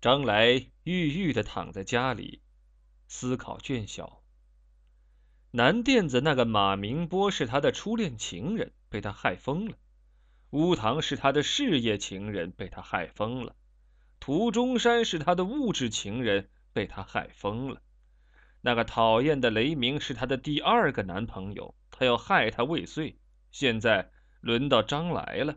[0.00, 2.40] 张来郁郁的躺在家里，
[3.08, 4.22] 思考卷小。
[5.50, 9.74] 南店子那个马明波是他的初恋情人，被他害疯了；
[10.50, 13.56] 乌堂是他的事业情人，被他害疯了；
[14.20, 17.82] 涂中山是他的物质情人，被他害疯了。
[18.60, 23.18] 那个讨厌的雷鸣是他的第二个男朋友，他要害他未遂。
[23.50, 25.56] 现在轮到张来了。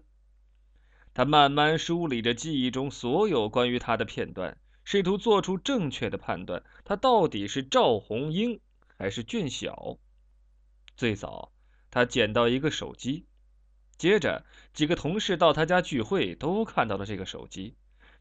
[1.14, 8.60] 他慢慢梳理着记忆中所有关于他的片段，试图做出正确的判断：他到底是赵红英
[8.98, 9.98] 还是卷小？
[10.96, 11.52] 最早，
[11.90, 13.26] 他捡到一个手机，
[13.98, 17.76] 接着几个同事到他家聚会，都看到了这个手机。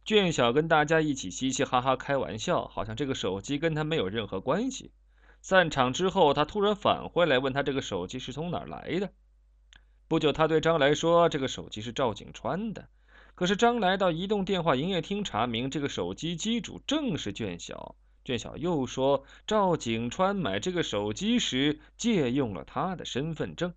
[0.05, 4.93] 卷小跟大家一起嘻嘻哈哈开玩笑，好像这个手机跟他没有任何关系。
[5.43, 9.13] 散场之后，他突然返回来，问他这个手机是从哪儿来的。
[10.11, 12.89] 不久，他对张来说：“这个手机是赵景川的。”
[13.37, 17.95] 可是张来到移动电话营业厅查明，这个手机机主正是卷小。
[18.25, 23.73] 卷小又说，赵景川买这个手机时借用了他的身份证。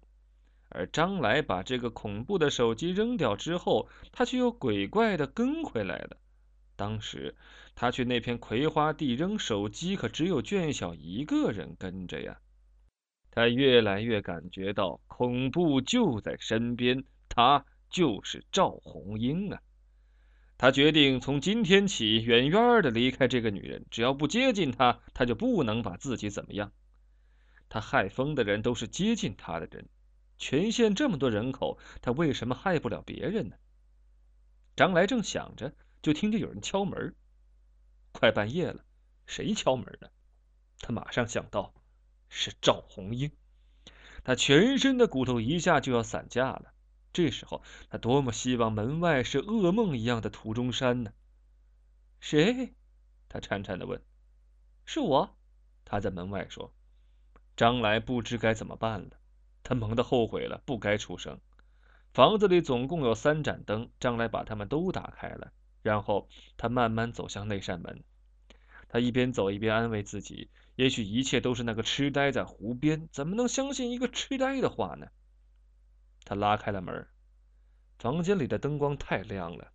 [0.70, 6.18] 而张来把这个恐怖的手机扔掉之后，他却又鬼怪的跟回来了。
[6.75, 7.36] 当时
[7.75, 12.40] 他去那片葵花地扔手机，可只有卷小一个人跟着呀。
[13.36, 19.59] 他越来越感觉到恐怖就在身边，他就是赵红英啊！
[20.56, 26.72] 他决定从今天起远远的离开这个女人，只要不接近她，他就不能把自己怎么样。
[27.70, 29.90] 他害疯的人都是接近他的人，
[30.38, 33.56] 全县这么多人口，他为什么害不了别人呢？
[34.75, 37.16] 张来正想着，就听见有人敲门。
[38.12, 38.86] 快半夜了，
[39.25, 40.08] 谁敲门呢？
[40.81, 41.73] 他马上想到。
[42.36, 43.31] 是赵红英，
[44.23, 46.73] 他全身的骨头一下就要散架了。
[47.14, 51.14] 这时候，他多么希望门外是噩梦一样的涂中山呢？
[52.20, 52.73] 谁？
[53.30, 54.02] 他颤颤的问。
[54.84, 55.38] 是我。
[55.86, 56.73] 他在门外说。
[57.56, 59.12] 张来不知该怎么办了，
[59.62, 61.40] 他猛地后悔了，不该出声。
[62.16, 65.53] 房子里总共有三盏灯，张来把它们都打开了，
[65.84, 68.03] 然后他慢慢走向那扇门。
[68.90, 70.50] 他一边走一边安慰自己。
[70.75, 75.07] 也许一切都是那个痴呆在湖边，怎么能相信一个痴呆的话呢？
[76.25, 77.07] 他拉开了门，
[78.00, 79.72] 房间里的灯光太亮了，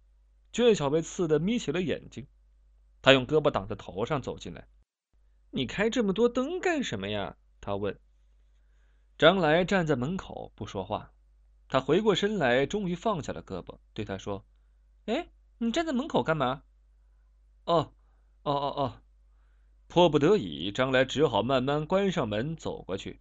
[0.52, 2.26] 卷小被刺得眯起了眼睛。
[3.00, 4.66] 他用胳膊挡在头上走进来。
[5.50, 7.98] “你开这么多灯干什么呀？”他问。
[9.16, 11.12] 张来站在门口不说话。
[11.68, 14.44] 他回过身来，终于放下了胳膊，对他说
[15.06, 16.62] ：“哎，你站在门口干嘛
[17.64, 17.92] ？”“哦，
[18.42, 19.02] 哦哦哦。”
[19.88, 23.20] 迫不得已，张来只好慢慢关上门，走过去。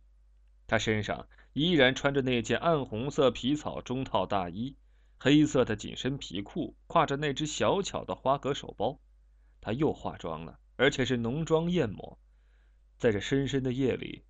[0.67, 4.75] 他身上依然穿着那件暗红色皮草中套大衣，
[5.17, 8.99] 黑色的紧身皮裤，挎着那只小巧的花格手包。
[9.61, 12.19] 他又化妆了，而且是浓妆艳抹。
[12.97, 14.25] 在这深深的夜里，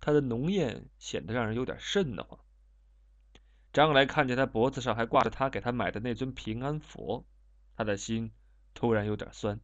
[0.00, 2.38] 他的浓艳显得让人有点瘆得慌。
[3.72, 7.26] 张来看见他脖子上还挂着他给他买的那尊平安佛，
[7.76, 8.30] 他的心
[8.74, 9.60] 突然有点酸。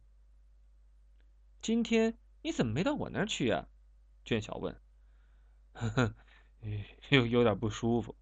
[1.61, 3.67] 今天你怎么没到我那儿去呀？
[4.23, 4.79] 卷小问。
[5.73, 6.15] 呵呵，
[7.09, 8.15] 有有点不舒服。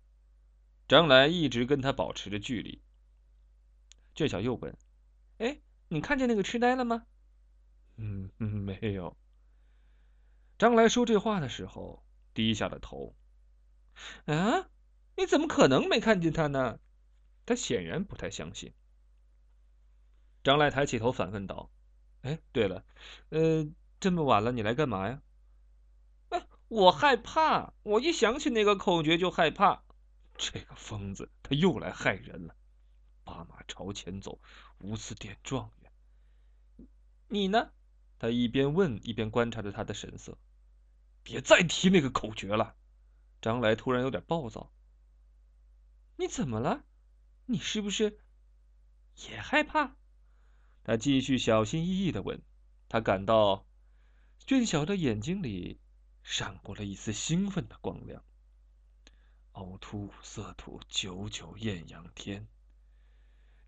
[0.88, 2.82] 张来一直跟他保持着距离。
[4.14, 4.78] 卷小又问
[5.40, 7.06] ：“哎，你看见那个痴呆了吗
[7.98, 9.18] ？”“嗯，没有。”
[10.58, 12.04] 张来说这话的时候
[12.34, 13.16] 低下了头。
[14.26, 14.70] “啊，
[15.18, 16.80] 你怎么可能没看见他呢？”
[17.46, 18.74] 他显然不太相信。
[20.44, 21.72] 张来抬起头反问道。
[22.26, 22.84] 哎，对了，
[23.30, 23.68] 呃，
[24.00, 25.22] 这么晚了，你来干嘛呀？
[26.30, 29.84] 哎，我害怕，我一想起那个口诀就害怕。
[30.36, 32.56] 这个疯子，他又来害人了。
[33.24, 34.40] 把马朝前走，
[34.80, 36.88] 无字点状元。
[37.28, 37.70] 你呢？
[38.18, 40.36] 他一边问一边观察着他的神色。
[41.22, 42.76] 别再提那个口诀了。
[43.40, 44.72] 张来突然有点暴躁。
[46.16, 46.84] 你怎么了？
[47.46, 48.20] 你是不是
[49.28, 49.96] 也害怕？
[50.86, 52.40] 他继续小心翼翼的问，
[52.88, 53.66] 他感到
[54.46, 55.80] 俊晓的眼睛里
[56.22, 58.24] 闪过了一丝兴奋的光亮。
[59.54, 62.48] 凹凸五色土，九九艳阳天。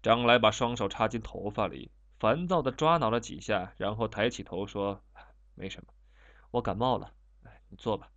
[0.03, 5.03] 张来把双手插进头发里，烦躁的抓挠了几下，然后抬起头说
[5.55, 5.91] ：“没什么，
[6.51, 7.15] 我感冒了。
[7.69, 8.11] 你坐吧。”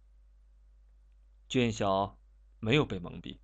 [1.49, 2.19] 俊晓
[2.59, 3.39] 没有被蒙蔽，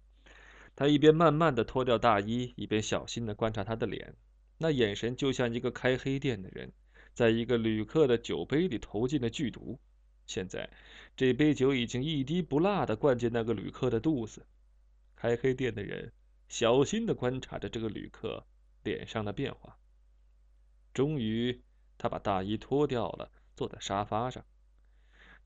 [0.74, 4.14] 他一边慢慢的脱掉大衣，一边小心的观察他的脸。
[4.58, 6.72] 那眼神就像一个开黑店的人，
[7.14, 9.78] 在一个旅客的酒杯里投进了剧毒。
[10.26, 10.68] 现在，
[11.16, 14.46] 这杯酒已经一滴不落的灌进那个旅客的肚子。
[15.14, 16.12] 开黑店的人
[16.48, 18.44] 小心的观察着这个旅客
[18.82, 19.78] 脸上的变化。
[20.92, 21.62] 终于，
[21.98, 24.44] 他把大衣脱掉了，坐在沙发上。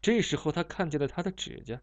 [0.00, 1.82] 这时候，他看见了他的指甲，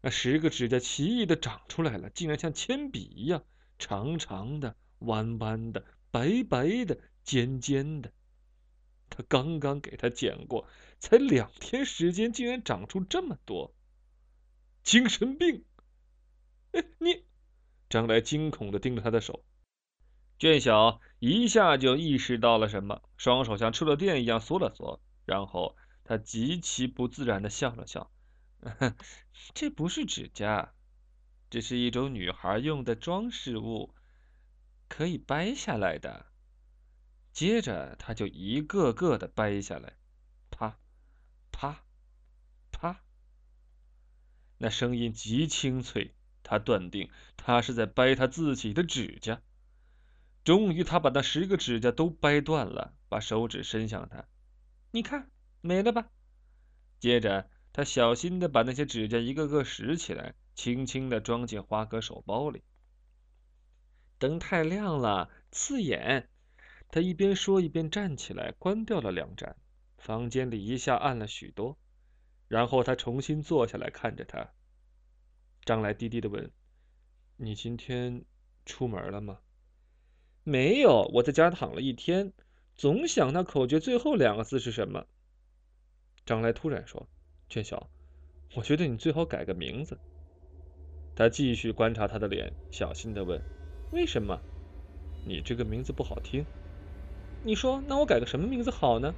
[0.00, 3.42] 那十个指甲奇异的长出来了，竟然像铅笔一样，
[3.78, 8.12] 长长的、弯弯的、白白的、尖尖的。
[9.10, 10.68] 他刚刚给他剪过，
[10.98, 13.74] 才两天时间，竟然长出这么多！
[14.82, 15.64] 精神病！
[16.72, 17.24] 哎，你！
[17.88, 19.44] 张来惊恐的盯着他的手。
[20.38, 28.10] 卷小一下就意识到了什么，双手像触了电一样缩了缩，然后他极其不自然的笑了笑
[29.54, 30.74] ：“这不是指甲，
[31.50, 33.94] 这是一种女孩用的装饰物，
[34.88, 36.26] 可以掰下来的。”
[37.32, 39.96] 接着他就一个个的掰下来，
[40.50, 40.76] 啪，
[41.52, 41.84] 啪，
[42.72, 43.00] 啪，
[44.56, 49.40] 那声音极清脆，他断定他是在掰他自己的指甲。
[50.42, 54.26] 终于，他把那十个指甲都掰断了，把手指伸向他，
[54.90, 55.30] 你看，
[55.60, 56.08] 没了吧？
[56.98, 62.64] 接着，他小心的把那些指甲一个个拾起来，轻轻的装进花哥手包里。
[64.18, 66.28] 灯太亮了，刺眼。
[66.90, 69.56] 他一边说，一边站起来，关掉了两盏。
[69.98, 71.78] 房间里一下暗了许多。
[72.48, 74.50] 然后他重新坐下来，看着他。
[75.64, 76.50] 张来低低的问
[77.36, 78.24] ：“你今天
[78.64, 79.38] 出门了吗？”
[80.44, 82.32] 没有，我在家躺了一天，
[82.74, 85.04] 总想那口诀最后两个字是什么。
[86.24, 87.06] 张来突然说
[87.50, 87.90] ：“娟小，
[88.54, 89.98] 我觉得你最好改个名字。”
[91.14, 93.38] 他继续观察他的脸，小心的问
[93.90, 94.38] ：“为什么？
[95.24, 96.44] 你这个名字不好听。
[97.42, 99.14] 你说，那我改个什么名字好呢？”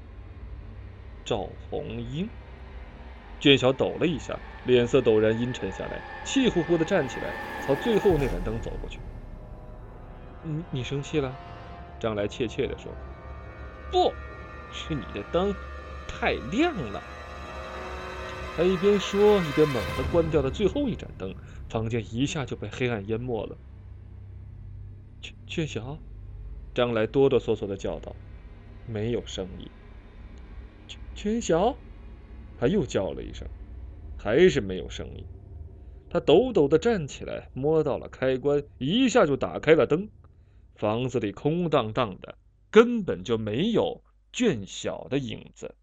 [1.25, 2.29] 赵红英。
[3.41, 7.33] 娟小抖了一下，脸色陡然阴沉下来，气呼呼的站起来，
[7.67, 9.01] 朝最后那盏灯走过去。
[10.43, 11.35] 你你生气了？
[11.99, 12.93] 张来怯怯地说
[13.91, 14.13] ：“不
[14.73, 15.55] 是你的灯
[16.07, 17.03] 太亮了。”
[18.57, 21.35] 他一边说，一边猛地关掉了最后一盏灯，
[21.69, 23.57] 房间一下就被黑暗淹没了。
[25.51, 25.99] 雀雀小，
[26.73, 28.15] 张来哆哆嗦嗦的叫道
[28.87, 29.69] ：“没有声音。”
[30.87, 31.75] 雀雀小，
[32.57, 33.49] 他又叫了一声，
[34.17, 35.25] 还是没有声音。
[36.09, 40.09] 他抖抖的站起来，摸到了开关，一下就打开了灯。
[40.77, 42.39] 房子里空荡荡的，
[42.71, 45.75] 根本就没有卷小的影子。